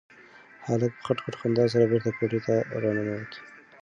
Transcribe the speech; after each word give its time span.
هلک 0.67 0.91
په 0.95 1.01
خټ 1.05 1.17
خټ 1.23 1.35
خندا 1.41 1.63
سره 1.73 1.89
بېرته 1.91 2.09
کوټې 2.17 2.39
ته 2.47 2.55
راننوت. 2.81 3.31